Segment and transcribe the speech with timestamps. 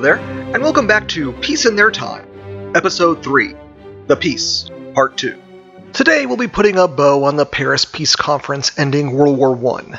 [0.00, 0.18] There,
[0.54, 2.24] and welcome back to Peace in Their Time,
[2.76, 3.52] Episode 3
[4.06, 5.36] The Peace, Part 2.
[5.92, 9.98] Today we'll be putting a bow on the Paris Peace Conference ending World War I.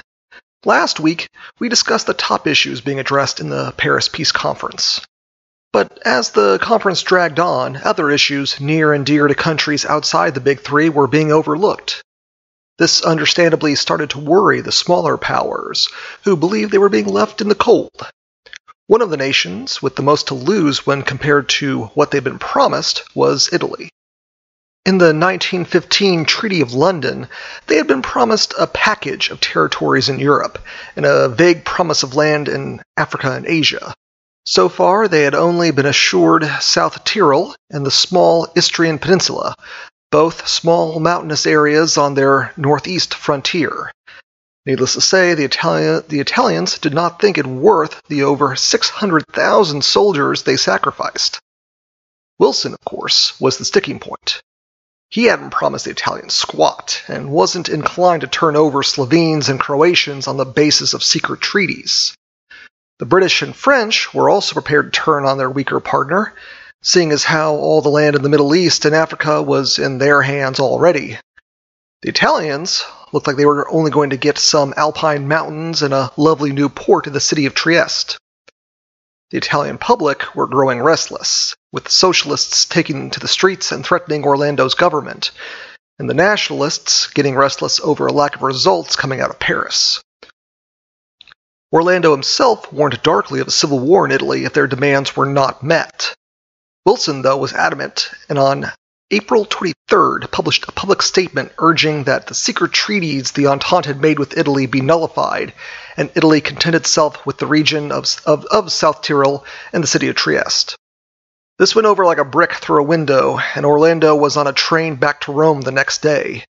[0.64, 1.28] Last week,
[1.60, 5.02] we discussed the top issues being addressed in the Paris Peace Conference.
[5.74, 10.40] But as the conference dragged on, other issues near and dear to countries outside the
[10.40, 12.04] Big Three were being overlooked.
[12.78, 15.90] This understandably started to worry the smaller powers,
[16.24, 17.92] who believed they were being left in the cold
[18.90, 22.40] one of the nations with the most to lose when compared to what they'd been
[22.40, 23.92] promised was Italy.
[24.84, 27.28] In the 1915 Treaty of London,
[27.68, 30.58] they had been promised a package of territories in Europe
[30.96, 33.94] and a vague promise of land in Africa and Asia.
[34.48, 39.54] So far, they had only been assured South Tyrol and the small Istrian Peninsula,
[40.10, 43.92] both small mountainous areas on their northeast frontier.
[44.66, 49.84] Needless to say, the, Itali- the Italians did not think it worth the over 600,000
[49.84, 51.40] soldiers they sacrificed.
[52.38, 54.42] Wilson, of course, was the sticking point.
[55.10, 60.28] He hadn't promised the Italians squat, and wasn't inclined to turn over Slovenes and Croatians
[60.28, 62.16] on the basis of secret treaties.
[63.00, 66.36] The British and French were also prepared to turn on their weaker partner,
[66.84, 70.22] seeing as how all the land in the Middle East and Africa was in their
[70.22, 71.18] hands already.
[72.02, 76.12] The Italians looked like they were only going to get some alpine mountains and a
[76.18, 78.18] lovely new port in the city of Trieste.
[79.32, 84.74] The Italian public were growing restless, with socialists taking to the streets and threatening Orlando's
[84.74, 85.32] government,
[86.00, 90.02] and the nationalists getting restless over a lack of results coming out of Paris.
[91.72, 95.62] Orlando himself warned darkly of a civil war in Italy if their demands were not
[95.62, 96.16] met.
[96.86, 98.72] Wilson, though, was adamant, and on
[99.12, 104.20] April 23rd published a public statement urging that the secret treaties the Entente had made
[104.20, 105.52] with Italy be nullified,
[105.98, 110.10] and Italy content itself with the region of, of, of South Tyrol and the city
[110.10, 110.76] of Trieste.
[111.58, 114.96] This went over like a brick through a window, and Orlando was on a train
[114.96, 116.46] back to Rome the next day.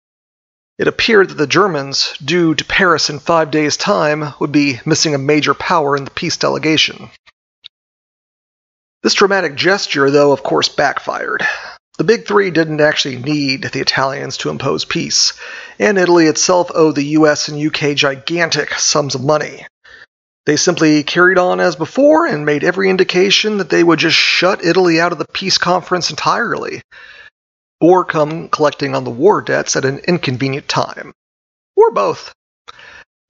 [0.78, 5.14] It appeared that the Germans, due to Paris in five days' time, would be missing
[5.14, 7.10] a major power in the peace delegation.
[9.02, 11.46] This dramatic gesture, though, of course, backfired.
[11.98, 15.32] The Big Three didn't actually need the Italians to impose peace,
[15.78, 19.66] and Italy itself owed the US and UK gigantic sums of money.
[20.44, 24.62] They simply carried on as before and made every indication that they would just shut
[24.62, 26.82] Italy out of the peace conference entirely,
[27.80, 31.14] or come collecting on the war debts at an inconvenient time.
[31.76, 32.32] Or both.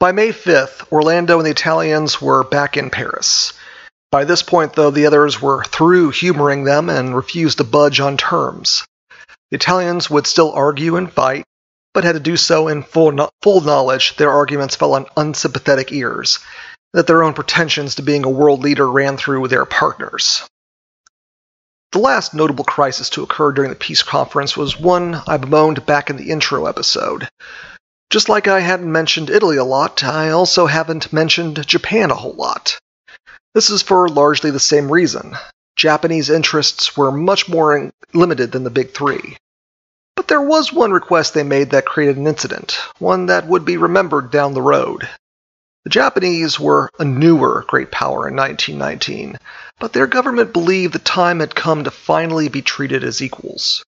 [0.01, 3.53] By May 5th, Orlando and the Italians were back in Paris.
[4.17, 8.17] By this point, though, the others were through humoring them and refused to budge on
[8.17, 8.83] terms.
[9.51, 11.45] The Italians would still argue and fight,
[11.93, 15.93] but had to do so in full, no- full knowledge their arguments fell on unsympathetic
[15.93, 16.39] ears,
[16.95, 20.49] that their own pretensions to being a world leader ran through their partners.
[21.93, 26.09] The last notable crisis to occur during the peace conference was one I bemoaned back
[26.09, 27.29] in the intro episode.
[28.09, 32.33] Just like I hadn't mentioned Italy a lot, I also haven't mentioned Japan a whole
[32.33, 32.79] lot.
[33.57, 35.35] This is for largely the same reason.
[35.77, 39.39] Japanese interests were much more limited than the Big Three.
[40.15, 43.79] But there was one request they made that created an incident, one that would be
[43.79, 45.09] remembered down the road.
[45.85, 49.39] The Japanese were a newer great power in 1919,
[49.81, 53.83] but their government believed the time had come to finally be treated as equals.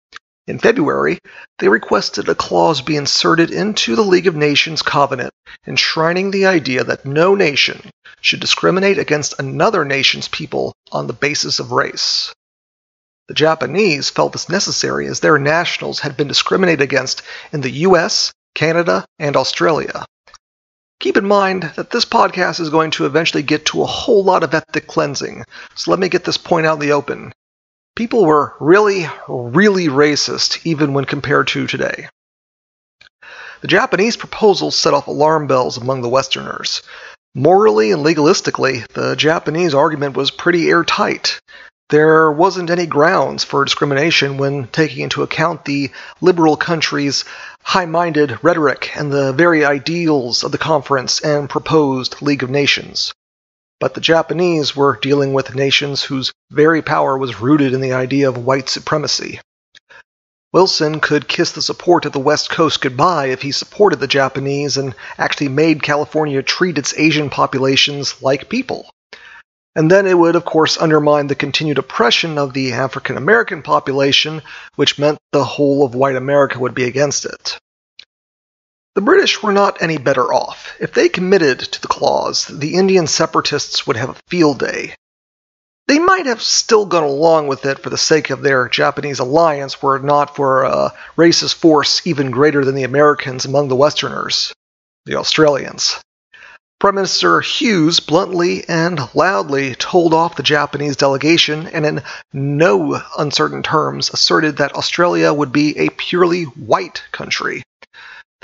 [0.46, 1.18] In February,
[1.58, 5.34] they requested a clause be inserted into the League of Nations covenant
[5.66, 7.90] enshrining the idea that no nation
[8.20, 12.32] should discriminate against another nation's people on the basis of race.
[13.26, 18.32] The Japanese felt this necessary as their nationals had been discriminated against in the US,
[18.54, 20.06] Canada, and Australia.
[21.00, 24.44] Keep in mind that this podcast is going to eventually get to a whole lot
[24.44, 27.32] of ethnic cleansing, so let me get this point out in the open
[27.96, 32.08] people were really, really racist even when compared to today.
[33.62, 36.82] The Japanese proposal set off alarm bells among the Westerners.
[37.34, 41.40] Morally and legalistically, the Japanese argument was pretty airtight.
[41.88, 45.90] There wasn't any grounds for discrimination when taking into account the
[46.20, 47.24] liberal country's
[47.62, 53.12] high minded rhetoric and the very ideals of the conference and proposed League of Nations.
[53.78, 58.28] But the Japanese were dealing with nations whose very power was rooted in the idea
[58.28, 59.40] of white supremacy.
[60.52, 64.78] Wilson could kiss the support of the West Coast goodbye if he supported the Japanese
[64.78, 68.88] and actually made California treat its Asian populations like people.
[69.74, 74.40] And then it would, of course, undermine the continued oppression of the African American population,
[74.76, 77.58] which meant the whole of white America would be against it.
[78.96, 80.72] The British were not any better off.
[80.80, 84.94] If they committed to the clause, the Indian separatists would have a field day.
[85.86, 89.82] they might have still gone along with it for the sake of their Japanese alliance
[89.82, 94.54] were it not for a racist force even greater than the Americans among the Westerners,
[95.04, 96.00] the Australians.
[96.80, 102.02] Prime Minister Hughes bluntly and loudly told off the Japanese delegation and in
[102.32, 107.62] no uncertain terms asserted that Australia would be a purely white country.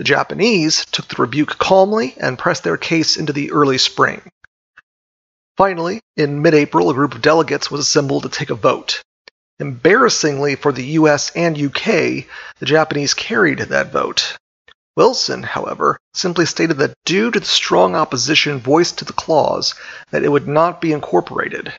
[0.02, 4.20] The Japanese took the rebuke calmly and pressed their case into the early spring.
[5.56, 9.00] Finally, in mid April, a group of delegates was assembled to take a vote.
[9.60, 12.26] Embarrassingly for the US and UK,
[12.58, 14.36] the Japanese carried that vote.
[14.96, 19.76] Wilson, however, simply stated that due to the strong opposition voiced to the clause,
[20.10, 21.72] that it would not be incorporated.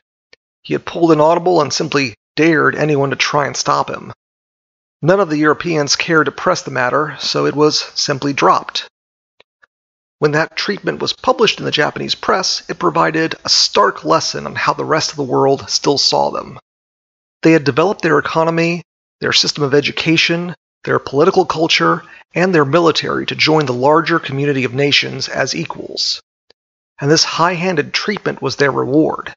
[0.62, 4.14] He had pulled an audible and simply dared anyone to try and stop him.
[5.04, 8.88] None of the Europeans cared to press the matter, so it was simply dropped.
[10.18, 14.54] When that treatment was published in the Japanese press, it provided a stark lesson on
[14.54, 16.58] how the rest of the world still saw them.
[17.42, 18.80] They had developed their economy,
[19.20, 20.54] their system of education,
[20.84, 22.02] their political culture,
[22.34, 26.22] and their military to join the larger community of nations as equals.
[26.98, 29.34] And this high handed treatment was their reward.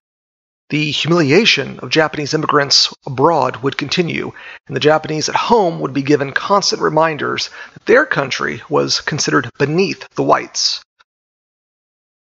[0.70, 4.34] The humiliation of Japanese immigrants abroad would continue,
[4.68, 9.50] and the Japanese at home would be given constant reminders that their country was considered
[9.58, 10.82] beneath the whites.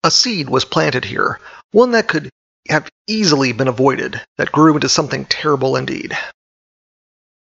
[0.02, 1.38] A seed was planted here,
[1.70, 2.28] one that could
[2.68, 6.18] have easily been avoided, that grew into something terrible indeed.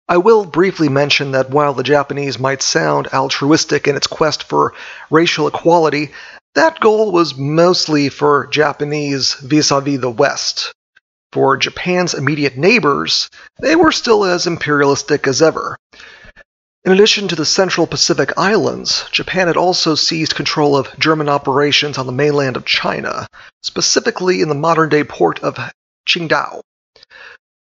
[0.09, 4.73] I will briefly mention that while the Japanese might sound altruistic in its quest for
[5.11, 6.13] racial equality,
[6.55, 10.73] that goal was mostly for Japanese vis a vis the West.
[11.37, 13.29] For Japan's immediate neighbors,
[13.61, 15.77] they were still as imperialistic as ever.
[16.83, 21.99] In addition to the Central Pacific Islands, Japan had also seized control of German operations
[21.99, 23.29] on the mainland of China,
[23.63, 25.59] specifically in the modern day port of
[26.09, 26.63] Qingdao.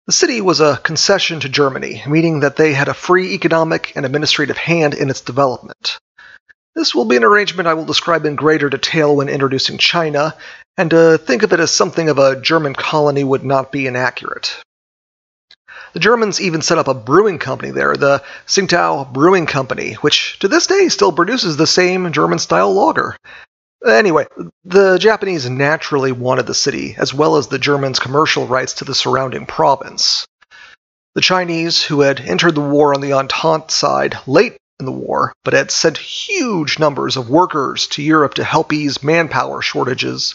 [0.06, 4.06] The city was a concession to Germany, meaning that they had a free economic and
[4.06, 5.98] administrative hand in its development.
[6.76, 10.36] This will be an arrangement I will describe in greater detail when introducing China,
[10.76, 14.54] and to think of it as something of a German colony would not be inaccurate.
[15.94, 20.48] The Germans even set up a brewing company there, the Tsingtao Brewing Company, which to
[20.48, 23.16] this day still produces the same German style lager.
[23.86, 24.26] Anyway,
[24.62, 28.94] the Japanese naturally wanted the city, as well as the Germans' commercial rights to the
[28.94, 30.26] surrounding province.
[31.14, 35.32] The Chinese, who had entered the war on the Entente side late in the war,
[35.44, 40.34] but had sent huge numbers of workers to Europe to help ease manpower shortages,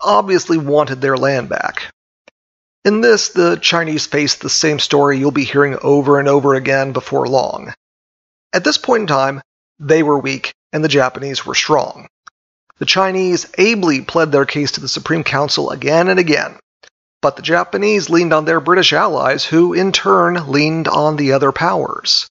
[0.00, 1.92] obviously wanted their land back.
[2.84, 6.92] In this, the Chinese faced the same story you'll be hearing over and over again
[6.92, 7.72] before long.
[8.52, 9.40] At this point in time,
[9.78, 12.08] they were weak and the Japanese were strong.
[12.78, 16.58] The Chinese ably pled their case to the Supreme Council again and again,
[17.20, 21.52] but the Japanese leaned on their British allies, who in turn leaned on the other
[21.52, 22.28] powers.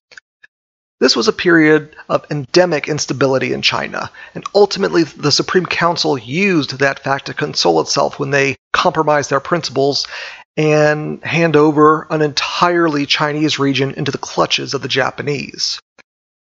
[1.01, 6.77] This was a period of endemic instability in China, and ultimately the Supreme Council used
[6.77, 10.07] that fact to console itself when they compromised their principles
[10.55, 15.79] and hand over an entirely Chinese region into the clutches of the Japanese.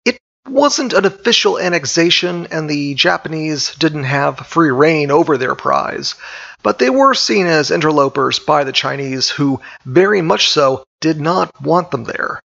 [0.05, 6.15] It wasn't an official annexation, and the Japanese didn't have free reign over their prize,
[6.63, 11.51] but they were seen as interlopers by the Chinese, who very much so did not
[11.61, 12.41] want them there.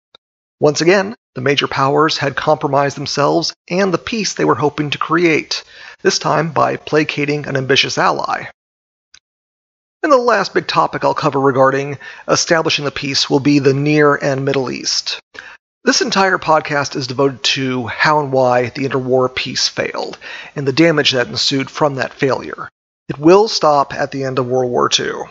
[0.60, 4.98] Once again, the major powers had compromised themselves and the peace they were hoping to
[4.98, 5.64] create,
[6.02, 8.46] this time by placating an ambitious ally.
[10.02, 11.98] And the last big topic I'll cover regarding
[12.28, 15.20] establishing the peace will be the Near and Middle East.
[15.84, 20.18] This entire podcast is devoted to how and why the interwar peace failed,
[20.56, 22.68] and the damage that ensued from that failure.
[23.10, 25.30] It will stop at the end of World War II.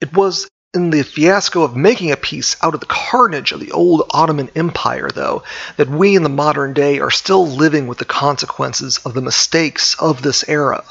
[0.00, 3.72] It was in the fiasco of making a peace out of the carnage of the
[3.72, 5.42] old Ottoman Empire, though,
[5.78, 9.94] that we in the modern day are still living with the consequences of the mistakes
[9.98, 10.84] of this era.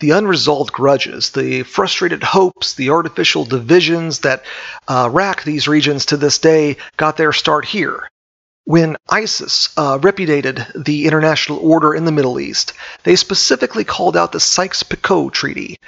[0.00, 4.44] The unresolved grudges, the frustrated hopes, the artificial divisions that
[4.88, 8.08] uh, rack these regions to this day got their start here.
[8.64, 12.72] When ISIS uh, repudiated the international order in the Middle East,
[13.04, 15.78] they specifically called out the Sykes-Picot Treaty,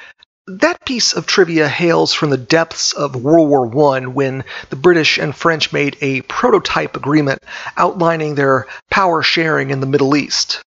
[0.46, 5.18] that piece of trivia hails from the depths of World War I when the British
[5.18, 7.42] and French made a prototype agreement
[7.76, 10.62] outlining their power sharing in the Middle East.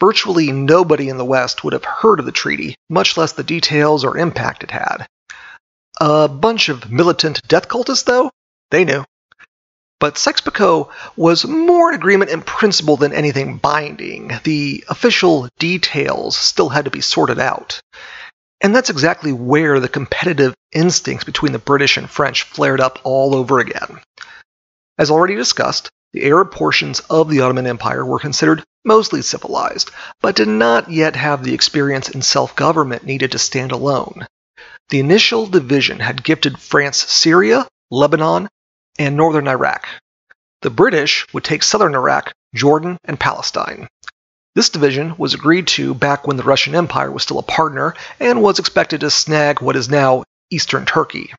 [0.00, 4.04] Virtually nobody in the West would have heard of the treaty, much less the details
[4.04, 5.06] or impact it had.
[6.00, 8.30] A bunch of militant death cultists, though,
[8.70, 9.04] they knew.
[9.98, 14.32] But Sykes-Picot was more an agreement in principle than anything binding.
[14.44, 17.82] The official details still had to be sorted out.
[18.60, 23.34] And that's exactly where the competitive instincts between the British and French flared up all
[23.34, 24.00] over again.
[24.98, 29.90] As already discussed, the Arab portions of the Ottoman Empire were considered mostly civilized,
[30.20, 34.26] but did not yet have the experience in self government needed to stand alone.
[34.90, 38.48] The initial division had gifted France Syria, Lebanon,
[38.98, 39.86] and northern Iraq.
[40.62, 43.88] The British would take southern Iraq, Jordan, and Palestine.
[44.54, 48.42] This division was agreed to back when the Russian Empire was still a partner and
[48.42, 51.32] was expected to snag what is now eastern Turkey.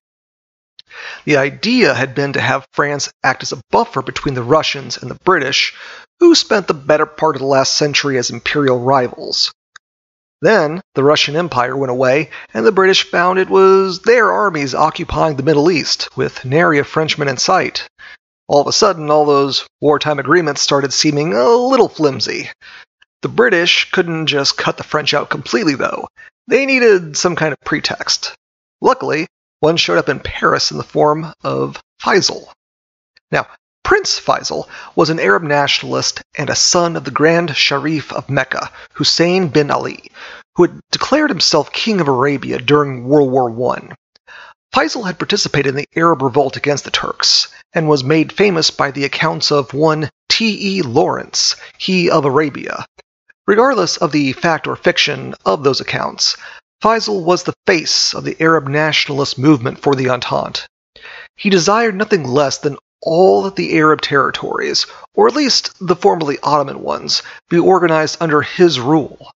[1.26, 5.12] The idea had been to have France act as a buffer between the Russians and
[5.12, 5.74] the British,
[6.20, 9.52] who spent the better part of the last century as imperial rivals.
[10.42, 15.36] Then the Russian Empire went away, and the British found it was their armies occupying
[15.36, 17.88] the Middle East, with nary a Frenchman in sight.
[18.48, 22.50] All of a sudden, all those wartime agreements started seeming a little flimsy.
[23.22, 26.08] The British couldn't just cut the French out completely, though.
[26.48, 28.34] They needed some kind of pretext.
[28.82, 29.28] Luckily,
[29.60, 32.52] one showed up in Paris in the form of Faisal.
[33.32, 33.46] Now,
[33.84, 38.72] Prince Faisal was an Arab nationalist and a son of the Grand Sharif of Mecca,
[38.94, 40.12] Hussein bin Ali,
[40.56, 43.94] who had declared himself King of Arabia during World War I.
[44.74, 48.90] Faisal had participated in the Arab revolt against the Turks, and was made famous by
[48.90, 50.78] the accounts of one T.
[50.78, 50.82] E.
[50.82, 52.86] Lawrence, he of Arabia,
[53.48, 56.38] Regardless of the fact or fiction of those accounts,
[56.82, 60.68] Faisal was the face of the Arab nationalist movement for the Entente.
[61.36, 66.82] He desired nothing less than all the Arab territories, or at least the formerly Ottoman
[66.82, 69.32] ones, be organized under his rule.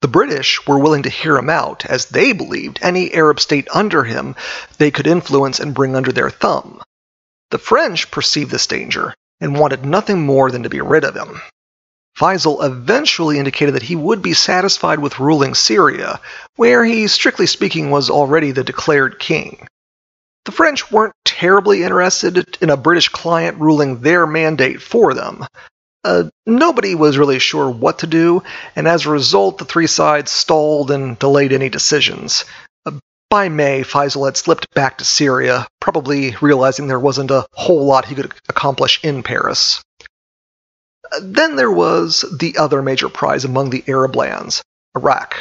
[0.00, 4.04] The British were willing to hear him out, as they believed any Arab state under
[4.04, 4.34] him
[4.78, 6.82] they could influence and bring under their thumb.
[7.50, 11.42] The French perceived this danger and wanted nothing more than to be rid of him.
[12.18, 16.20] Faisal eventually indicated that he would be satisfied with ruling Syria,
[16.56, 19.66] where he, strictly speaking, was already the declared king.
[20.44, 25.46] The French weren't terribly interested in a British client ruling their mandate for them.
[26.02, 28.42] Uh, nobody was really sure what to do,
[28.74, 32.46] and as a result, the three sides stalled and delayed any decisions.
[32.86, 32.92] Uh,
[33.28, 38.06] by May, Faisal had slipped back to Syria, probably realizing there wasn't a whole lot
[38.06, 39.82] he could accomplish in Paris.
[41.20, 44.62] Then there was the other major prize among the Arab lands,
[44.96, 45.36] Iraq.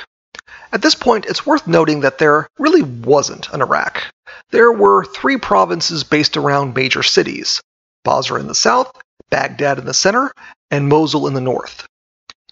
[0.71, 4.03] At this point, it's worth noting that there really wasn't an Iraq.
[4.51, 7.61] There were three provinces based around major cities
[8.03, 8.91] Basra in the south,
[9.29, 10.31] Baghdad in the center,
[10.71, 11.85] and Mosul in the north.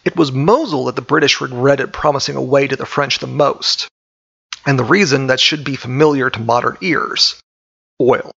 [0.04, 3.88] It was Mosul that the British regretted promising away to the French the most,
[4.66, 7.40] and the reason that should be familiar to modern ears
[8.02, 8.32] oil.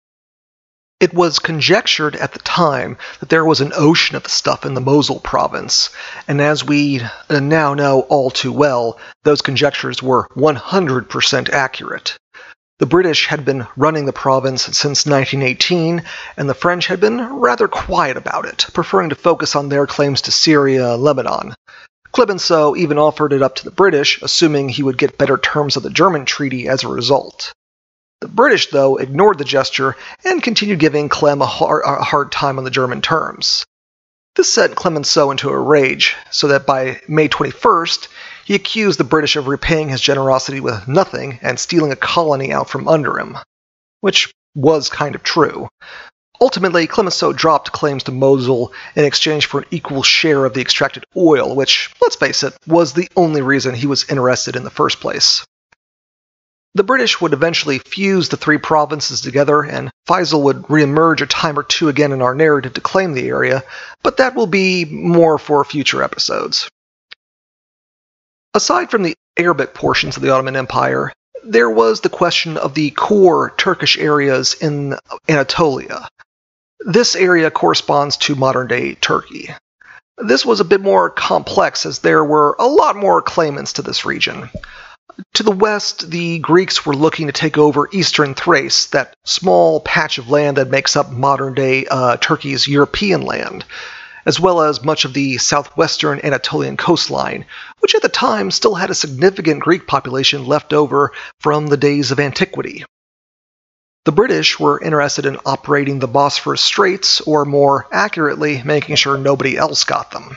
[1.00, 4.74] It was conjectured at the time that there was an ocean of the stuff in
[4.74, 5.90] the Mosul province,
[6.26, 7.00] and as we
[7.30, 12.16] uh, now know all too well, those conjectures were 100% accurate.
[12.80, 16.02] The British had been running the province since 1918,
[16.36, 20.22] and the French had been rather quiet about it, preferring to focus on their claims
[20.22, 21.54] to Syria and Lebanon.
[22.10, 25.84] Clemenceau even offered it up to the British, assuming he would get better terms of
[25.84, 27.52] the German treaty as a result.
[28.20, 32.58] The British, though, ignored the gesture and continued giving Clem a hard, a hard time
[32.58, 33.64] on the German terms.
[34.34, 38.08] This sent Clemenceau into a rage, so that by May 21st,
[38.44, 42.68] he accused the British of repaying his generosity with nothing and stealing a colony out
[42.68, 43.38] from under him.
[44.00, 45.68] Which was kind of true.
[46.40, 51.04] Ultimately, Clemenceau dropped claims to Mosul in exchange for an equal share of the extracted
[51.16, 55.00] oil, which, let's face it, was the only reason he was interested in the first
[55.00, 55.44] place.
[56.74, 61.58] The British would eventually fuse the three provinces together, and Faisal would reemerge a time
[61.58, 63.64] or two again in our narrative to claim the area,
[64.02, 66.68] but that will be more for future episodes.
[68.54, 71.12] Aside from the Arabic portions of the Ottoman Empire,
[71.44, 74.96] there was the question of the core Turkish areas in
[75.28, 76.08] Anatolia.
[76.80, 79.50] This area corresponds to modern day Turkey.
[80.18, 84.04] This was a bit more complex as there were a lot more claimants to this
[84.04, 84.50] region.
[85.34, 90.18] To the west, the Greeks were looking to take over eastern Thrace, that small patch
[90.18, 93.64] of land that makes up modern day uh, Turkey's European land,
[94.26, 97.46] as well as much of the southwestern Anatolian coastline,
[97.80, 102.10] which at the time still had a significant Greek population left over from the days
[102.10, 102.84] of antiquity.
[104.04, 109.56] The British were interested in operating the Bosphorus Straits, or more accurately, making sure nobody
[109.56, 110.34] else got them.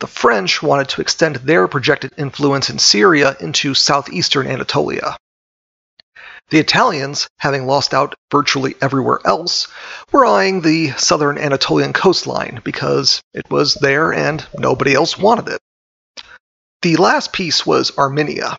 [0.00, 5.16] The French wanted to extend their projected influence in Syria into southeastern Anatolia.
[6.50, 9.66] The Italians, having lost out virtually everywhere else,
[10.12, 15.60] were eyeing the southern Anatolian coastline because it was there and nobody else wanted it.
[16.82, 18.56] The last piece was Armenia.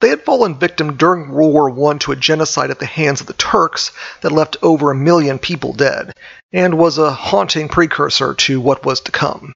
[0.00, 3.26] They had fallen victim during World War I to a genocide at the hands of
[3.26, 6.14] the Turks that left over a million people dead,
[6.50, 9.52] and was a haunting precursor to what was to come.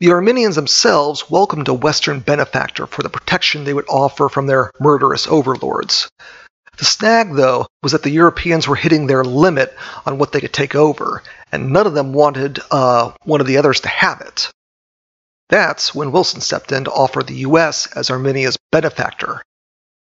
[0.00, 4.70] The Armenians themselves welcomed a Western benefactor for the protection they would offer from their
[4.80, 6.08] murderous overlords.
[6.78, 9.76] The snag, though, was that the Europeans were hitting their limit
[10.06, 13.58] on what they could take over, and none of them wanted uh, one of the
[13.58, 14.50] others to have it.
[15.50, 17.86] That's when Wilson stepped in to offer the U.S.
[17.94, 19.42] as Armenia's benefactor.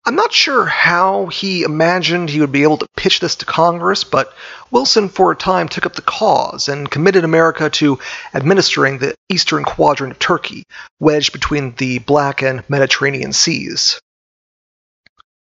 [0.06, 4.04] I'm not sure how he imagined he would be able to pitch this to Congress,
[4.04, 4.32] but
[4.70, 7.98] Wilson for a time took up the cause and committed America to
[8.32, 10.62] administering the eastern quadrant of Turkey,
[11.00, 14.00] wedged between the Black and Mediterranean seas.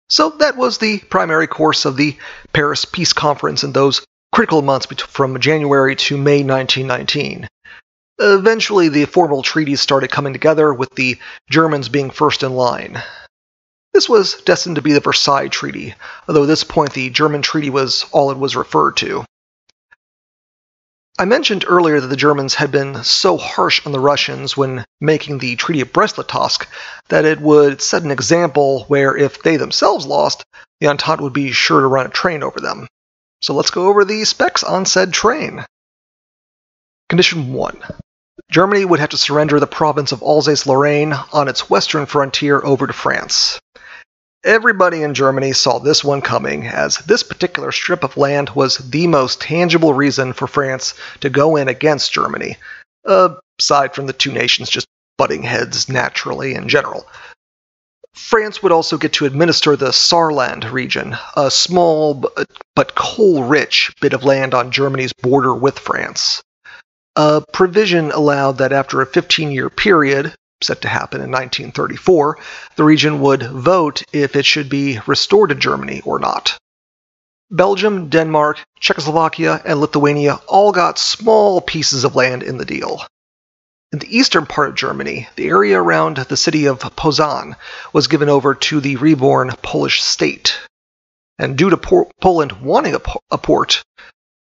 [0.09, 2.17] So that was the primary course of the
[2.51, 7.47] Paris Peace Conference in those critical months from January to May 1919.
[8.19, 11.17] Eventually, the formal treaties started coming together, with the
[11.49, 13.01] Germans being first in line.
[13.93, 15.95] This was destined to be the Versailles Treaty,
[16.27, 19.25] although at this point the German treaty was all it was referred to.
[21.19, 25.37] I mentioned earlier that the Germans had been so harsh on the Russians when making
[25.37, 26.65] the Treaty of Brest-Litovsk
[27.09, 30.43] that it would set an example where if they themselves lost,
[30.79, 32.87] the Entente would be sure to run a train over them.
[33.41, 35.65] So let's go over the specs on said train.
[37.09, 37.83] Condition 1.
[38.49, 42.93] Germany would have to surrender the province of Alsace-Lorraine on its western frontier over to
[42.93, 43.59] France.
[44.43, 49.05] Everybody in Germany saw this one coming, as this particular strip of land was the
[49.07, 52.57] most tangible reason for France to go in against Germany,
[53.05, 57.05] aside from the two nations just butting heads naturally in general.
[58.13, 62.25] France would also get to administer the Saarland region, a small
[62.75, 66.41] but coal rich bit of land on Germany's border with France.
[67.15, 72.37] A provision allowed that after a 15 year period, set to happen in 1934,
[72.75, 76.57] the region would vote if it should be restored to Germany or not.
[77.49, 83.05] Belgium, Denmark, Czechoslovakia, and Lithuania all got small pieces of land in the deal.
[83.91, 87.57] In the eastern part of Germany, the area around the city of Poznan
[87.91, 90.57] was given over to the reborn Polish state.
[91.37, 93.83] And due to Poland wanting a, a port,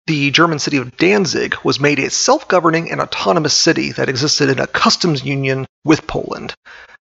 [0.07, 4.51] the German city of Danzig was made a self governing and autonomous city that existed
[4.51, 6.55] in a customs union with Poland.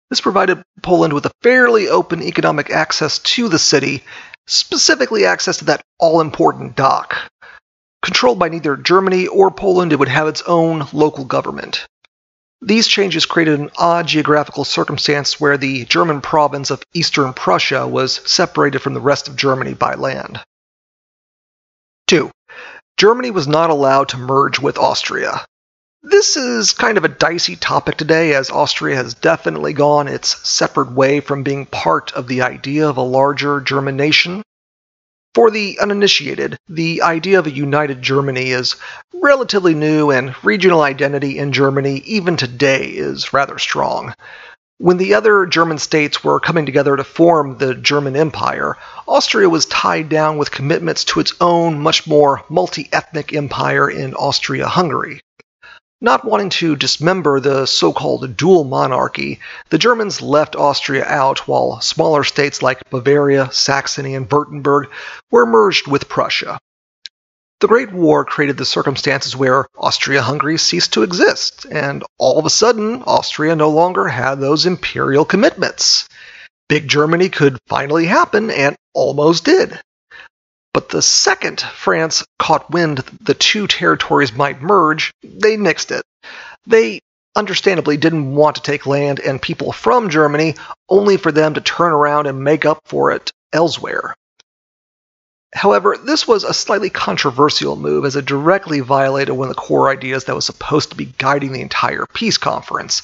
[0.10, 4.04] This provided Poland with a fairly open economic access to the city,
[4.48, 7.18] specifically access to that all important dock.
[8.02, 11.86] Controlled by neither Germany or Poland, it would have its own local government.
[12.62, 18.22] These changes created an odd geographical circumstance where the German province of Eastern Prussia was
[18.26, 20.40] separated from the rest of Germany by land.
[22.08, 22.30] 2.
[22.98, 25.46] Germany was not allowed to merge with Austria.
[26.04, 30.92] This is kind of a dicey topic today, as Austria has definitely gone its separate
[30.92, 34.44] way from being part of the idea of a larger German nation.
[35.34, 38.76] For the uninitiated, the idea of a united Germany is
[39.14, 44.14] relatively new, and regional identity in Germany, even today, is rather strong.
[44.80, 48.76] When the other German states were coming together to form the German Empire,
[49.08, 54.16] Austria was tied down with commitments to its own, much more multi ethnic empire in
[54.16, 55.22] Austria Hungary.
[56.02, 61.80] Not wanting to dismember the so called dual monarchy, the Germans left Austria out while
[61.80, 64.88] smaller states like Bavaria, Saxony, and Württemberg
[65.32, 66.60] were merged with Prussia.
[67.64, 72.46] The Great War created the circumstances where Austria Hungary ceased to exist, and all of
[72.46, 76.10] a sudden, Austria no longer had those imperial commitments.
[76.68, 79.80] Big Germany could finally happen, and almost did.
[80.74, 86.04] But the second France caught wind the two territories might merge, they nixed it.
[86.68, 87.00] They
[87.34, 90.56] understandably didn't want to take land and people from Germany,
[90.90, 94.18] only for them to turn around and make up for it elsewhere.
[95.54, 99.90] However, this was a slightly controversial move as it directly violated one of the core
[99.90, 103.04] ideas that was supposed to be guiding the entire peace conference,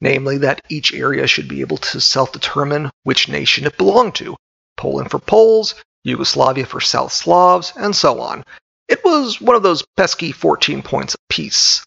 [0.00, 4.36] namely that each area should be able to self determine which nation it belonged to
[4.76, 8.44] Poland for Poles, Yugoslavia for South Slavs, and so on.
[8.88, 11.84] It was one of those pesky 14 points of peace.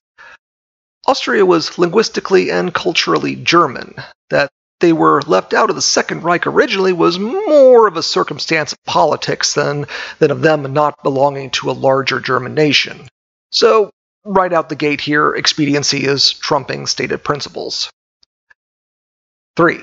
[1.06, 3.96] Austria was linguistically and culturally German,
[4.30, 8.74] that they were left out of the Second Reich originally was more of a circumstance
[8.74, 9.88] of politics than,
[10.20, 13.08] than of them not belonging to a larger German nation.
[13.52, 13.90] So,
[14.24, 17.90] right out the gate here, expediency is trumping stated principles.
[19.56, 19.82] 3.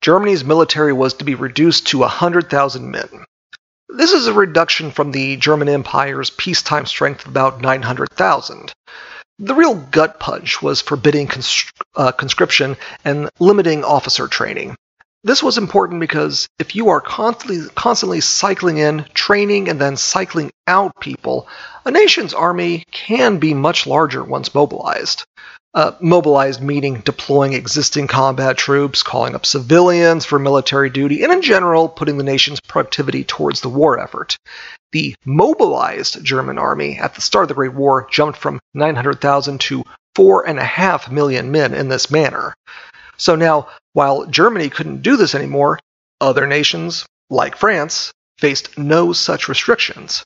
[0.00, 3.24] Germany's military was to be reduced to 100,000 men.
[3.88, 8.72] This is a reduction from the German Empire's peacetime strength of about 900,000.
[9.42, 11.30] The real gut punch was forbidding
[11.96, 12.76] uh, conscription
[13.06, 14.76] and limiting officer training.
[15.22, 20.50] This was important because if you are constantly, constantly cycling in, training, and then cycling
[20.66, 21.46] out people,
[21.84, 25.24] a nation's army can be much larger once mobilized.
[25.72, 31.42] Uh, mobilized meaning deploying existing combat troops, calling up civilians for military duty, and in
[31.42, 34.36] general, putting the nation's productivity towards the war effort.
[34.92, 39.84] The mobilized German army at the start of the Great War jumped from 900,000 to
[40.16, 42.54] 4.5 million men in this manner.
[43.20, 45.78] So now, while Germany couldn't do this anymore,
[46.22, 50.24] other nations, like France, faced no such restrictions.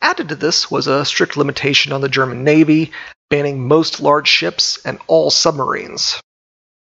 [0.00, 2.90] Added to this was a strict limitation on the German Navy,
[3.28, 6.22] banning most large ships and all submarines.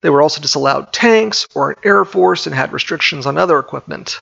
[0.01, 4.21] They were also disallowed tanks or an air force and had restrictions on other equipment.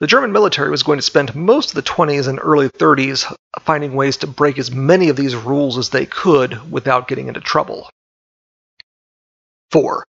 [0.00, 3.94] The German military was going to spend most of the 20s and early 30s finding
[3.94, 7.88] ways to break as many of these rules as they could without getting into trouble.
[9.70, 10.04] 4.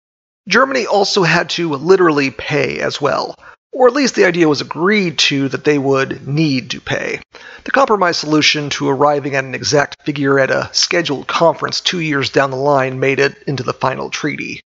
[0.49, 3.35] Germany also had to literally pay as well,
[3.73, 7.21] or at least the idea was agreed to that they would need to pay.
[7.65, 12.31] The compromise solution to arriving at an exact figure at a scheduled conference two years
[12.31, 14.61] down the line made it into the final treaty.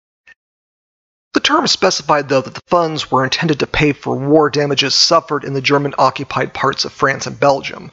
[1.35, 5.43] The terms specified, though, that the funds were intended to pay for war damages suffered
[5.43, 7.91] in the German occupied parts of France and Belgium,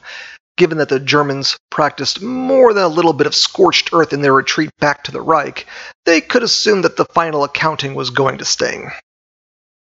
[0.56, 4.34] given that the Germans practiced more than a little bit of scorched earth in their
[4.34, 5.66] retreat back to the Reich,
[6.04, 8.90] they could assume that the final accounting was going to sting.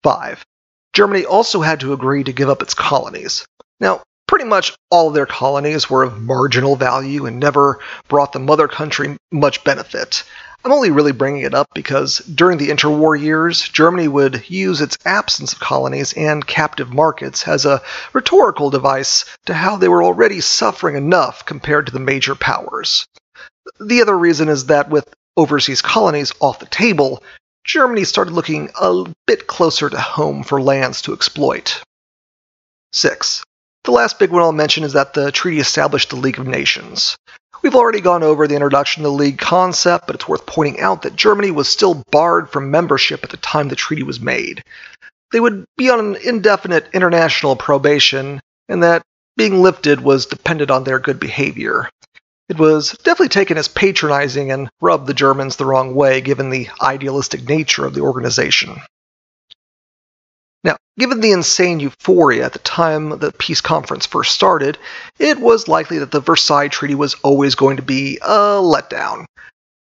[0.04, 0.46] 5.
[0.94, 3.46] Germany also had to agree to give up its colonies.
[3.80, 8.40] Now, pretty much all of their colonies were of marginal value and never brought the
[8.40, 10.24] mother country much benefit.
[10.68, 14.98] I'm only really bringing it up because during the interwar years, Germany would use its
[15.06, 20.42] absence of colonies and captive markets as a rhetorical device to how they were already
[20.42, 23.08] suffering enough compared to the major powers.
[23.80, 27.24] The other reason is that with overseas colonies off the table,
[27.64, 31.82] Germany started looking a bit closer to home for lands to exploit.
[32.92, 33.42] 6.
[33.86, 37.16] The last big one I'll mention is that the treaty established the League of Nations.
[37.62, 41.02] We've already gone over the introduction to the League concept, but it's worth pointing out
[41.02, 44.64] that Germany was still barred from membership at the time the treaty was made.
[45.32, 48.40] They would be on an indefinite international probation,
[48.70, 49.02] and that
[49.36, 51.90] being lifted was dependent on their good behavior.
[52.50, 56.70] It was definitely taken as patronizing and rubbed the Germans the wrong way given the
[56.82, 58.82] idealistic nature of the organization.
[61.00, 64.80] Given the insane euphoria at the time the peace conference first started,
[65.20, 69.26] it was likely that the Versailles Treaty was always going to be a letdown.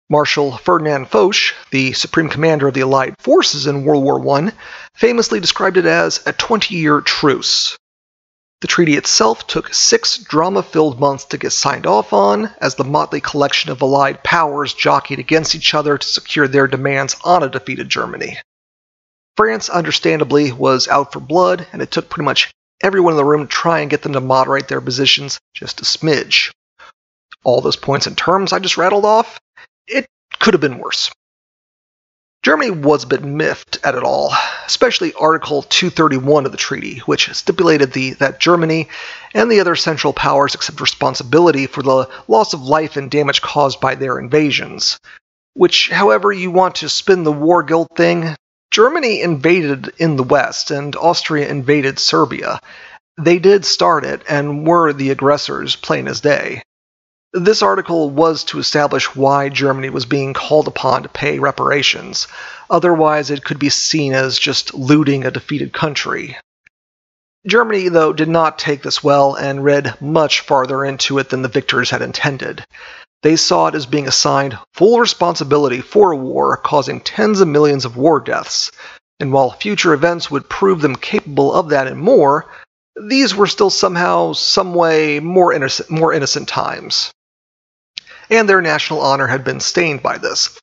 [0.10, 4.54] Marshal Ferdinand Foch, the supreme commander of the Allied forces in World War I,
[4.96, 7.78] famously described it as a 20 year truce.
[8.62, 12.84] The treaty itself took six drama filled months to get signed off on, as the
[12.84, 17.50] motley collection of Allied powers jockeyed against each other to secure their demands on a
[17.50, 18.40] defeated Germany.
[19.38, 23.48] France, understandably, was out for blood, and it took pretty much everyone in the room
[23.48, 26.52] to try and get them to moderate their positions just a smidge.
[27.44, 29.40] All those points and terms I just rattled off,
[29.88, 30.08] it
[30.40, 31.12] could have been worse.
[32.44, 34.34] Germany was a bit miffed at it all,
[34.66, 38.88] especially Article 231 of the treaty, which stipulated the, that Germany
[39.34, 43.82] and the other Central Powers accept responsibility for the loss of life and damage caused
[43.82, 44.98] by their invasions.
[45.54, 48.36] Which, however you want to spin the war guilt thing,
[48.72, 52.60] Germany invaded in the West and Austria invaded Serbia.
[53.18, 56.62] They did start it and were the aggressors, plain as day.
[57.34, 62.28] This article was to establish why Germany was being called upon to pay reparations.
[62.70, 66.38] Otherwise, it could be seen as just looting a defeated country.
[67.46, 71.48] Germany, though, did not take this well and read much farther into it than the
[71.48, 72.66] victors had intended.
[73.24, 77.86] They saw it as being assigned full responsibility for a war causing tens of millions
[77.86, 78.72] of war deaths,
[79.20, 82.46] and while future events would prove them capable of that and more,
[82.96, 87.12] these were still somehow, someway more innocent, more innocent times.
[88.30, 90.60] And their national honor had been stained by this.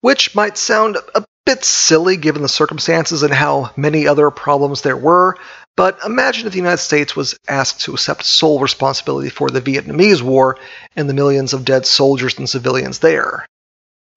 [0.00, 4.96] Which might sound a bit silly given the circumstances and how many other problems there
[4.96, 5.36] were,
[5.76, 10.22] but imagine if the United States was asked to accept sole responsibility for the Vietnamese
[10.22, 10.58] War
[10.96, 13.46] and the millions of dead soldiers and civilians there.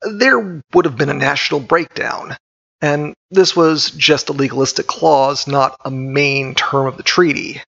[0.02, 2.36] There would have been a national breakdown,
[2.82, 7.62] and this was just a legalistic clause, not a main term of the treaty.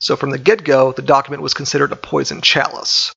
[0.00, 3.12] So from the get go, the document was considered a poison chalice.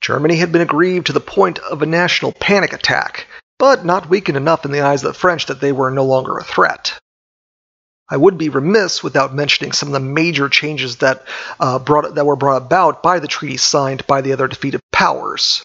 [0.00, 3.26] Germany had been aggrieved to the point of a national panic attack,
[3.58, 6.36] but not weakened enough in the eyes of the French that they were no longer
[6.36, 6.98] a threat.
[8.08, 11.24] I would be remiss without mentioning some of the major changes that,
[11.58, 15.62] uh, brought, that were brought about by the treaty signed by the other defeated powers.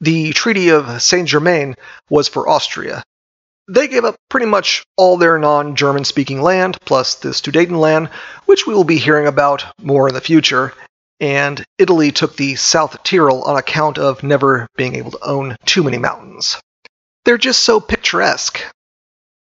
[0.00, 1.76] The Treaty of Saint Germain
[2.10, 3.04] was for Austria.
[3.68, 8.10] They gave up pretty much all their non German speaking land, plus the Sudetenland,
[8.46, 10.74] which we will be hearing about more in the future,
[11.20, 15.84] and Italy took the South Tyrol on account of never being able to own too
[15.84, 16.56] many mountains.
[17.24, 18.60] They're just so picturesque.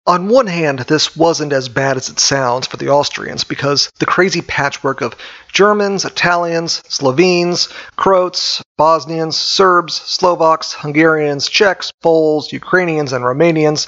[0.08, 4.06] On one hand, this wasn't as bad as it sounds for the Austrians because the
[4.06, 5.18] crazy patchwork of
[5.52, 7.68] Germans, Italians, Slovenes,
[7.98, 13.88] Croats, Bosnians, Serbs, Slovaks, Hungarians, Czechs, Poles, Ukrainians, and Romanians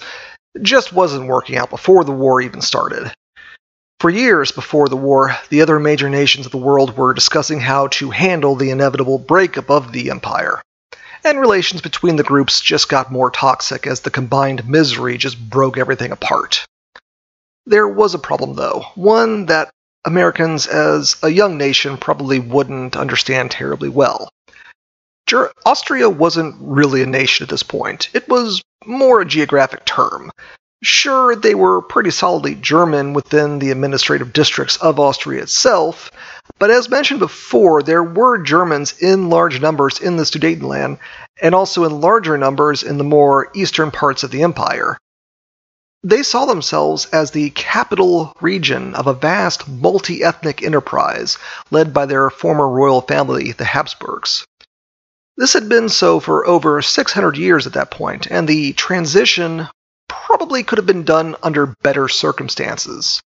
[0.61, 3.13] just wasn't working out before the war even started.
[4.01, 7.87] For years before the war, the other major nations of the world were discussing how
[7.87, 10.61] to handle the inevitable breakup of the empire.
[11.23, 15.77] And relations between the groups just got more toxic as the combined misery just broke
[15.77, 16.65] everything apart.
[17.65, 19.69] There was a problem, though, one that
[20.05, 24.29] Americans, as a young nation, probably wouldn't understand terribly well.
[25.65, 28.09] Austria wasn't really a nation at this point.
[28.13, 30.31] It was more a geographic term,
[30.81, 36.09] Sure, they were pretty solidly German within the administrative districts of Austria itself,
[36.57, 40.97] but as mentioned before, there were Germans in large numbers in the Sudetenland,
[41.41, 44.97] and also in larger numbers in the more eastern parts of the empire.
[46.01, 51.37] They saw themselves as the capital region of a vast multi ethnic enterprise
[51.71, 54.45] led by their former royal family, the Habsburgs.
[55.35, 59.67] This had been so for over 600 years at that point, and the transition
[60.09, 63.21] probably could have been done under better circumstances.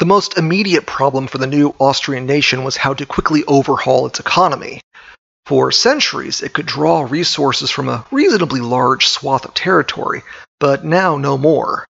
[0.00, 4.18] The most immediate problem for the new Austrian nation was how to quickly overhaul its
[4.18, 4.80] economy.
[5.46, 10.24] For centuries, it could draw resources from a reasonably large swath of territory,
[10.58, 11.86] but now no more.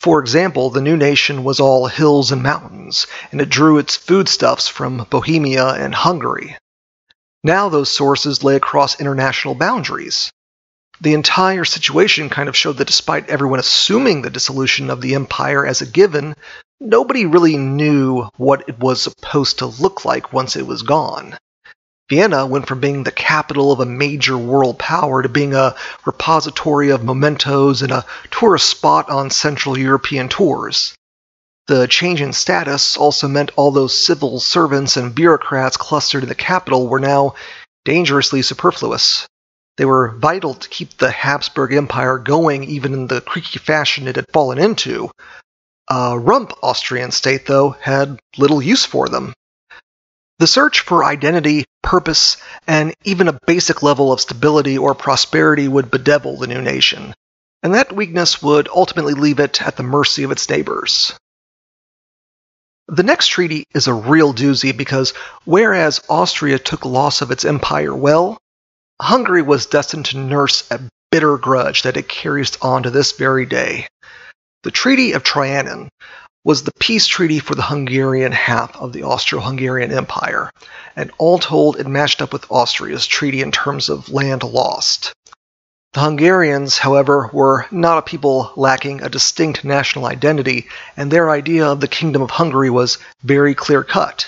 [0.00, 4.68] For example, the new nation was all hills and mountains, and it drew its foodstuffs
[4.68, 6.56] from Bohemia and Hungary.
[7.42, 10.30] Now those sources lay across international boundaries
[11.00, 15.64] the entire situation kind of showed that despite everyone assuming the dissolution of the empire
[15.64, 16.34] as a given,
[16.80, 21.38] nobody really knew what it was supposed to look like once it was gone.
[22.08, 25.74] Vienna went from being the capital of a major world power to being a
[26.06, 30.94] repository of mementos and a tourist spot on Central European tours.
[31.66, 36.34] The change in status also meant all those civil servants and bureaucrats clustered in the
[36.34, 37.34] capital were now
[37.84, 39.26] dangerously superfluous.
[39.78, 44.16] They were vital to keep the Habsburg Empire going even in the creaky fashion it
[44.16, 45.08] had fallen into.
[45.88, 49.32] A rump Austrian state, though, had little use for them.
[50.40, 55.92] The search for identity, purpose, and even a basic level of stability or prosperity would
[55.92, 57.14] bedevil the new nation,
[57.62, 61.12] and that weakness would ultimately leave it at the mercy of its neighbors.
[62.88, 65.14] The next treaty is a real doozy because
[65.44, 68.38] whereas Austria took loss of its empire well,
[69.00, 70.80] Hungary was destined to nurse a
[71.10, 73.86] bitter grudge that it carries on to this very day.
[74.64, 75.88] The Treaty of Trianon
[76.44, 80.50] was the peace treaty for the Hungarian half of the Austro Hungarian Empire,
[80.96, 85.12] and all told, it matched up with Austria's treaty in terms of land lost.
[85.92, 91.66] The Hungarians, however, were not a people lacking a distinct national identity, and their idea
[91.66, 94.26] of the Kingdom of Hungary was very clear cut.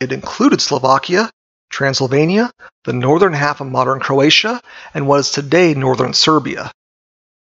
[0.00, 1.30] It included Slovakia,
[1.70, 2.50] Transylvania,
[2.84, 4.60] the northern half of modern Croatia,
[4.94, 6.72] and what is today northern Serbia.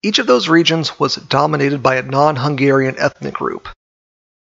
[0.02, 3.68] Each of those regions was dominated by a non Hungarian ethnic group.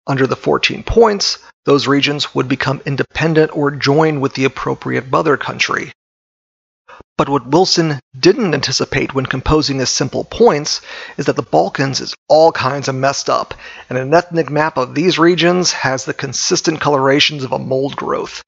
[0.08, 5.38] Under the 14 points, those regions would become independent or join with the appropriate mother
[5.38, 5.92] country.
[7.18, 10.82] But what Wilson didn't anticipate when composing his simple points
[11.18, 13.54] is that the Balkans is all kinds of messed up,
[13.90, 18.42] and an ethnic map of these regions has the consistent colorations of a mold growth.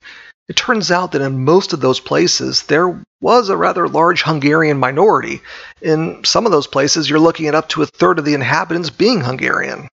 [0.52, 4.78] It turns out that in most of those places, there was a rather large Hungarian
[4.78, 5.42] minority.
[5.82, 8.90] In some of those places, you're looking at up to a third of the inhabitants
[8.90, 9.88] being Hungarian.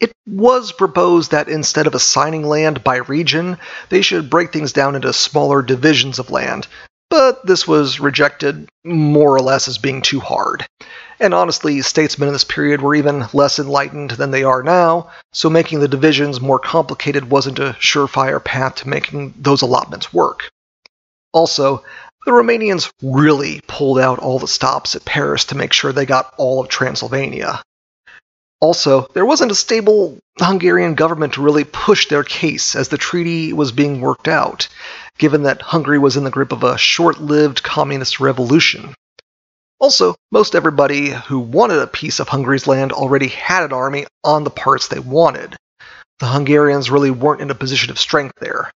[0.00, 3.56] It was proposed that instead of assigning land by region,
[3.88, 6.66] they should break things down into smaller divisions of land,
[7.08, 10.66] but this was rejected more or less as being too hard.
[11.20, 15.50] And honestly, statesmen in this period were even less enlightened than they are now, so
[15.50, 20.50] making the divisions more complicated wasn't a surefire path to making those allotments work.
[21.32, 21.82] Also,
[22.24, 26.34] the Romanians really pulled out all the stops at Paris to make sure they got
[26.36, 27.62] all of Transylvania.
[28.60, 33.52] Also, there wasn't a stable Hungarian government to really push their case as the treaty
[33.52, 34.68] was being worked out,
[35.16, 38.94] given that Hungary was in the grip of a short lived communist revolution.
[39.80, 44.42] Also, most everybody who wanted a piece of Hungary's land already had an army on
[44.42, 45.56] the parts they wanted.
[46.18, 48.70] The Hungarians really weren't in a position of strength there.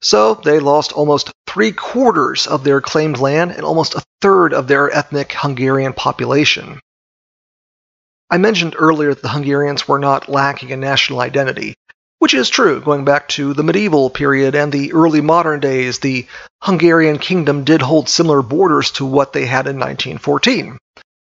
[0.00, 4.68] So they lost almost three quarters of their claimed land and almost a third of
[4.68, 6.80] their ethnic Hungarian population.
[8.30, 11.74] I mentioned earlier that the Hungarians were not lacking in national identity,
[12.18, 12.80] which is true.
[12.80, 16.26] Going back to the medieval period and the early modern days, the
[16.62, 20.78] Hungarian kingdom did hold similar borders to what they had in 1914.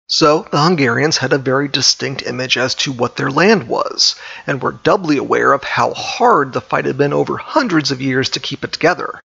[0.09, 4.15] So the Hungarians had a very distinct image as to what their land was,
[4.47, 8.31] and were doubly aware of how hard the fight had been over hundreds of years
[8.31, 9.21] to keep it together.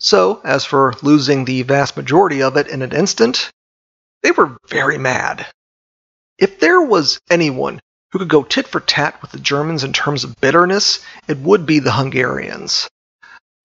[0.00, 3.52] So, as for losing the vast majority of it in an instant,
[4.24, 5.46] they were very mad.
[6.36, 7.80] If there was anyone
[8.12, 11.64] who could go tit for tat with the Germans in terms of bitterness, it would
[11.64, 12.88] be the Hungarians.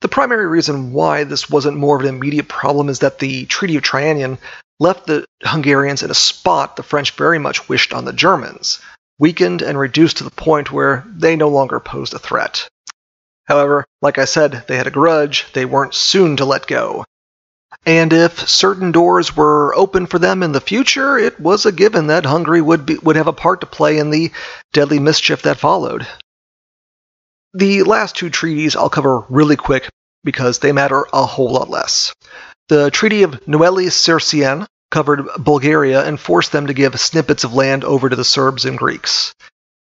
[0.02, 3.76] The primary reason why this wasn't more of an immediate problem is that the Treaty
[3.78, 4.38] of Trianon
[4.80, 8.80] left the Hungarians in a spot the French very much wished on the Germans,
[9.20, 12.70] weakened and reduced to the point where they no longer posed a threat.
[13.46, 17.06] However, like I said, they had a grudge they weren't soon to let go.
[17.88, 22.08] And if certain doors were open for them in the future, it was a given
[22.08, 24.34] that Hungary would be, would have a part to play in the
[24.74, 26.06] deadly mischief that followed.
[27.54, 29.88] The last two treaties I'll cover really quick
[30.26, 32.14] because they matter a whole lot less.
[32.68, 38.10] The Treaty of Neuilly-sur-Seine covered Bulgaria and forced them to give snippets of land over
[38.10, 39.34] to the Serbs and Greeks.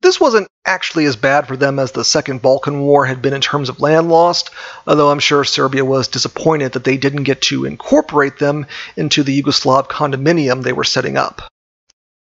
[0.02, 3.40] This wasn't actually as bad for them as the Second Balkan War had been in
[3.40, 4.50] terms of land lost,
[4.86, 9.42] although I'm sure Serbia was disappointed that they didn't get to incorporate them into the
[9.42, 11.42] Yugoslav condominium they were setting up.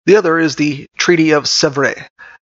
[0.06, 2.08] The other is the Treaty of Sèvres,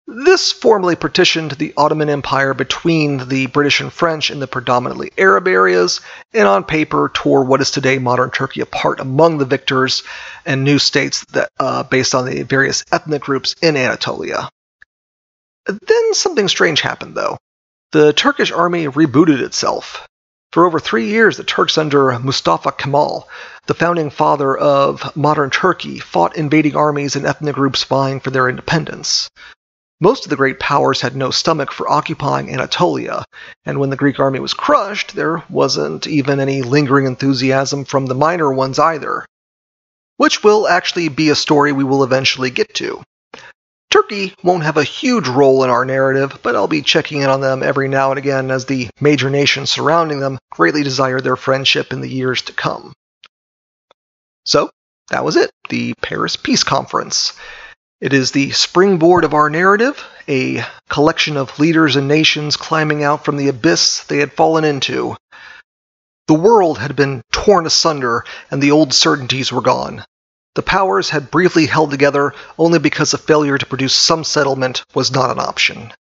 [0.07, 5.49] this formally partitioned the Ottoman Empire between the British and French in the predominantly Arab
[5.49, 6.03] areas,
[6.35, 10.03] and on paper tore what is today modern Turkey apart among the victors
[10.45, 14.51] and new states that, uh, based on the various ethnic groups in Anatolia.
[15.67, 17.39] Then something strange happened, though.
[17.93, 20.07] The Turkish army rebooted itself.
[20.53, 23.29] For over three years, the Turks under Mustafa Kemal,
[23.67, 28.49] the founding father of modern Turkey, fought invading armies and ethnic groups vying for their
[28.49, 29.29] independence.
[30.01, 33.25] Most of the great powers had no stomach for occupying Anatolia,
[33.65, 38.15] and when the Greek army was crushed, there wasn't even any lingering enthusiasm from the
[38.15, 39.25] minor ones either.
[40.19, 43.03] Which will actually be a story we will eventually get to.
[44.05, 47.41] Turkey won't have a huge role in our narrative, but I'll be checking in on
[47.41, 51.91] them every now and again as the major nations surrounding them greatly desire their friendship
[51.91, 52.93] in the years to come.
[54.45, 54.69] So,
[55.09, 57.33] that was it, the Paris Peace Conference.
[58.03, 63.25] It is the springboard of our narrative, a collection of leaders and nations climbing out
[63.25, 65.17] from the abyss they had fallen into.
[66.29, 70.05] The world had been torn asunder, and the old certainties were gone.
[70.55, 75.11] The powers had briefly held together only because a failure to produce some settlement was
[75.11, 75.93] not an option.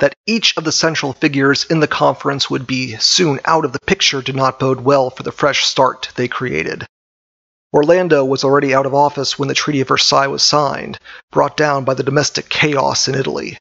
[0.00, 3.78] That each of the central figures in the conference would be soon out of the
[3.86, 6.86] picture did not bode well for the fresh start they created.
[7.72, 10.98] Orlando was already out of office when the Treaty of Versailles was signed,
[11.30, 13.58] brought down by the domestic chaos in Italy.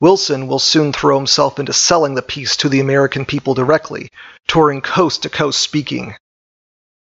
[0.00, 4.10] Wilson will soon throw himself into selling the peace to the American people directly,
[4.46, 6.14] touring coast to coast speaking.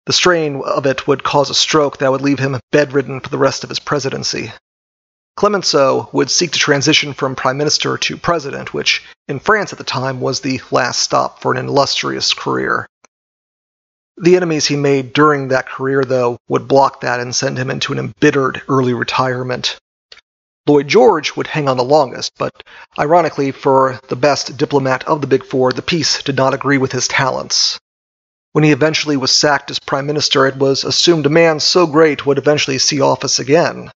[0.06, 3.38] The strain of it would cause a stroke that would leave him bedridden for the
[3.38, 4.54] rest of his presidency.
[5.36, 9.84] Clemenceau would seek to transition from prime minister to president, which in France at the
[9.84, 12.88] time was the last stop for an illustrious career.
[14.18, 17.92] The enemies he made during that career, though, would block that and send him into
[17.92, 19.78] an embittered early retirement.
[20.68, 22.64] Lloyd George would hang on the longest, but
[22.98, 26.94] ironically, for the best diplomat of the Big Four, the peace did not agree with
[26.94, 27.78] his talents.
[28.56, 32.26] When he eventually was sacked as prime minister, it was assumed a man so great
[32.26, 33.92] would eventually see office again.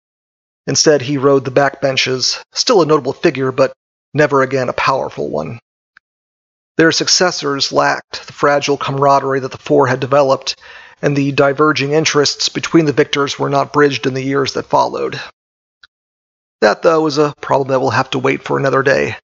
[0.66, 3.72] Instead, he rode the backbenches, still a notable figure, but
[4.16, 5.60] never again a powerful one.
[6.76, 10.56] Their successors lacked the fragile camaraderie that the four had developed,
[11.04, 15.22] and the diverging interests between the victors were not bridged in the years that followed.
[16.62, 19.18] That, though, is a problem that will have to wait for another day.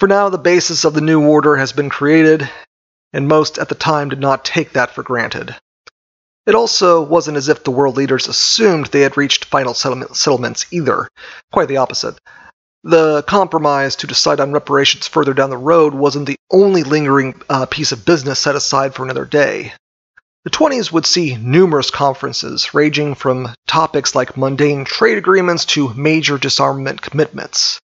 [0.00, 2.50] For now, the basis of the new order has been created,
[3.12, 5.54] and most at the time did not take that for granted.
[6.44, 11.08] It also wasn't as if the world leaders assumed they had reached final settlements either.
[11.52, 12.18] Quite the opposite.
[12.82, 17.66] The compromise to decide on reparations further down the road wasn't the only lingering uh,
[17.66, 19.72] piece of business set aside for another day.
[20.44, 26.38] The 20s would see numerous conferences, ranging from topics like mundane trade agreements to major
[26.38, 27.78] disarmament commitments.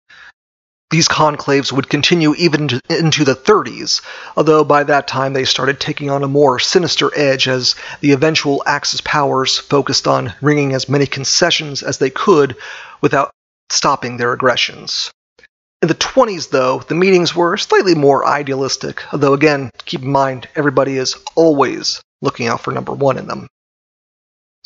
[0.95, 4.01] These conclaves would continue even into the 30s,
[4.37, 8.63] although by that time they started taking on a more sinister edge as the eventual
[8.65, 12.55] Axis powers focused on wringing as many concessions as they could
[13.01, 13.33] without
[13.71, 15.11] stopping their aggressions.
[15.83, 20.47] In the 20s, though, the meetings were slightly more idealistic, although again, keep in mind,
[20.55, 23.49] everybody is always looking out for number one in them.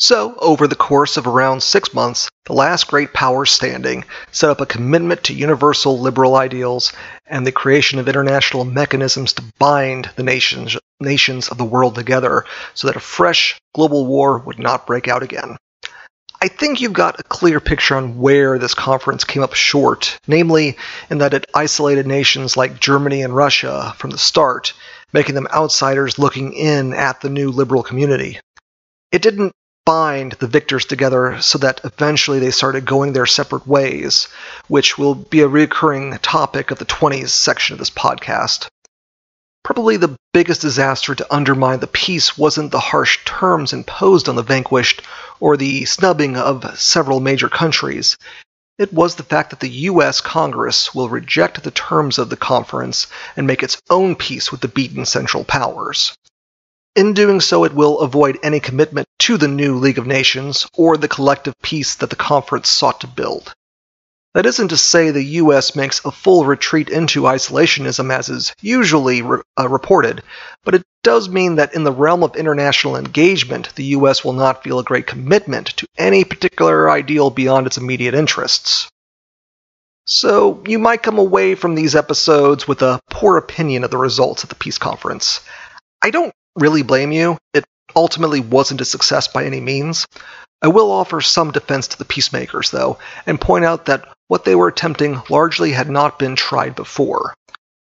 [0.01, 4.61] So, over the course of around six months, the last great power standing set up
[4.61, 6.93] a commitment to universal liberal ideals
[7.27, 12.45] and the creation of international mechanisms to bind the nations, nations of the world together
[12.75, 15.57] so that a fresh global war would not break out again.
[16.41, 20.77] I think you've got a clear picture on where this conference came up short, namely
[21.11, 24.75] in that it isolated nations like Germany and Russia from the start,
[25.13, 28.39] making them outsiders looking in at the new liberal community.
[29.11, 29.53] It didn't
[29.89, 34.29] bind the victors together so that eventually they started going their separate ways,
[34.67, 38.67] which will be a recurring topic of the 20s section of this podcast.
[39.65, 44.43] Probably the biggest disaster to undermine the peace wasn't the harsh terms imposed on the
[44.43, 45.01] vanquished
[45.41, 48.19] or the snubbing of several major countries.
[48.79, 53.07] It was the fact that the US Congress will reject the terms of the conference
[53.39, 56.15] and make its own peace with the beaten Central Powers.
[56.99, 60.97] In doing so, it will avoid any commitment to the new League of Nations or
[60.97, 63.55] the collective peace that the conference sought to build.
[64.35, 69.23] That isn't to say the US makes a full retreat into isolationism as is usually
[69.23, 70.25] re- uh, reported,
[70.65, 74.65] but it does mean that in the realm of international engagement, the US will not
[74.65, 78.89] feel a great commitment to any particular ideal beyond its immediate interests.
[80.05, 84.43] So, you might come away from these episodes with a poor opinion of the results
[84.43, 85.43] of the peace conference.
[86.03, 87.39] I don't really blame you.
[87.55, 87.65] It
[87.97, 90.07] ultimately wasn't a success by any means.
[90.61, 94.55] I will offer some defense to the peacemakers, though, and point out that what they
[94.55, 97.35] were attempting largely had not been tried before.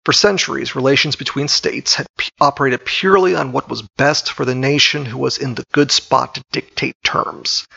[0.06, 4.56] For centuries, relations between states had p- operated purely on what was best for the
[4.56, 7.68] nation who was in the good spot to dictate terms.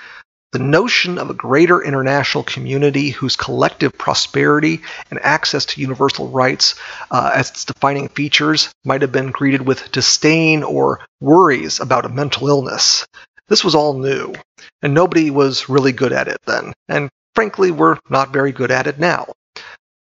[0.55, 6.77] The notion of a greater international community whose collective prosperity and access to universal rights
[7.11, 12.09] uh, as its defining features might have been greeted with disdain or worries about a
[12.09, 13.05] mental illness.
[13.49, 14.33] This was all new,
[14.81, 18.87] and nobody was really good at it then, and frankly, we're not very good at
[18.87, 19.33] it now.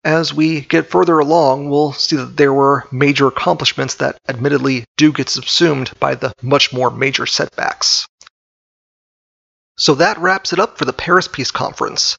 [0.03, 5.13] As we get further along, we'll see that there were major accomplishments that admittedly do
[5.13, 8.07] get subsumed by the much more major setbacks.
[9.79, 12.19] So that wraps it up for the Paris Peace Conference.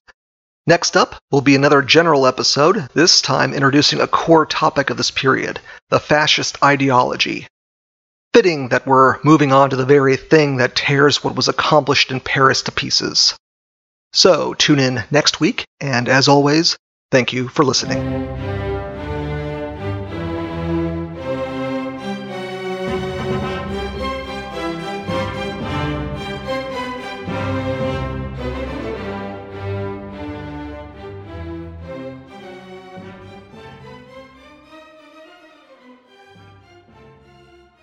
[0.65, 5.11] Next up will be another general episode, this time introducing a core topic of this
[5.11, 7.47] period the fascist ideology.
[8.33, 12.19] Fitting that we're moving on to the very thing that tears what was accomplished in
[12.19, 13.35] Paris to pieces.
[14.13, 16.77] So tune in next week, and as always,
[17.11, 18.68] thank you for listening.